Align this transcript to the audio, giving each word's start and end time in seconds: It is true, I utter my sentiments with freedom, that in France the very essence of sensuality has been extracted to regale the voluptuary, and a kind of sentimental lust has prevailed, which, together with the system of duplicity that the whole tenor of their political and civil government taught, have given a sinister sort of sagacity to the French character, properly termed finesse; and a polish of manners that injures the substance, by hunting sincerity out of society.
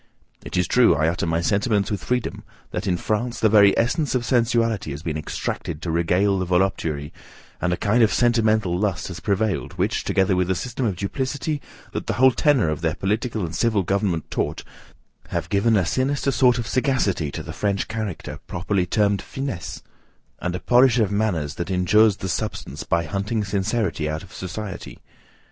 It 0.43 0.57
is 0.57 0.67
true, 0.67 0.95
I 0.95 1.07
utter 1.07 1.27
my 1.27 1.41
sentiments 1.41 1.91
with 1.91 2.03
freedom, 2.03 2.43
that 2.71 2.87
in 2.87 2.97
France 2.97 3.39
the 3.39 3.49
very 3.49 3.77
essence 3.77 4.15
of 4.15 4.25
sensuality 4.25 4.89
has 4.89 5.03
been 5.03 5.15
extracted 5.15 5.79
to 5.83 5.91
regale 5.91 6.39
the 6.39 6.45
voluptuary, 6.45 7.13
and 7.61 7.71
a 7.71 7.77
kind 7.77 8.01
of 8.01 8.11
sentimental 8.11 8.75
lust 8.75 9.09
has 9.09 9.19
prevailed, 9.19 9.73
which, 9.73 10.03
together 10.03 10.35
with 10.35 10.47
the 10.47 10.55
system 10.55 10.87
of 10.87 10.95
duplicity 10.95 11.61
that 11.91 12.07
the 12.07 12.13
whole 12.13 12.31
tenor 12.31 12.69
of 12.69 12.81
their 12.81 12.95
political 12.95 13.45
and 13.45 13.53
civil 13.55 13.83
government 13.83 14.31
taught, 14.31 14.63
have 15.27 15.49
given 15.49 15.77
a 15.77 15.85
sinister 15.85 16.31
sort 16.31 16.57
of 16.57 16.65
sagacity 16.67 17.29
to 17.29 17.43
the 17.43 17.53
French 17.53 17.87
character, 17.87 18.39
properly 18.47 18.87
termed 18.87 19.21
finesse; 19.21 19.83
and 20.39 20.55
a 20.55 20.59
polish 20.59 20.97
of 20.97 21.11
manners 21.11 21.53
that 21.53 21.69
injures 21.69 22.17
the 22.17 22.27
substance, 22.27 22.83
by 22.83 23.03
hunting 23.05 23.43
sincerity 23.43 24.09
out 24.09 24.23
of 24.23 24.33
society. 24.33 24.97